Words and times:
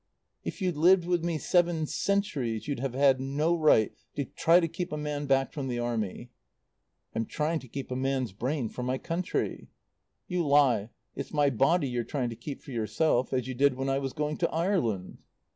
"If 0.43 0.63
you'd 0.63 0.77
lived 0.77 1.05
with 1.05 1.23
me 1.23 1.37
seven 1.37 1.85
centuries 1.85 2.67
you'd 2.67 2.79
have 2.79 2.95
had 2.95 3.19
no 3.21 3.55
right 3.55 3.93
to 4.15 4.25
try 4.25 4.59
to 4.59 4.67
keep 4.67 4.91
a 4.91 4.97
man 4.97 5.27
back 5.27 5.53
from 5.53 5.67
the 5.67 5.77
Army." 5.77 6.31
"I'm 7.13 7.27
trying 7.27 7.59
to 7.59 7.67
keep 7.67 7.91
a 7.91 7.95
man's 7.95 8.31
brain 8.31 8.67
for 8.67 8.81
my 8.81 8.97
country." 8.97 9.67
"You 10.27 10.43
lie. 10.47 10.89
It's 11.15 11.33
my 11.35 11.51
body 11.51 11.87
you're 11.87 12.03
trying 12.03 12.31
to 12.31 12.35
keep 12.35 12.63
for 12.63 12.71
yourself. 12.71 13.31
As 13.31 13.47
you 13.47 13.53
did 13.53 13.75
when 13.75 13.89
I 13.89 13.99
was 13.99 14.13
going 14.13 14.37
to 14.37 14.49
Ireland." 14.49 15.19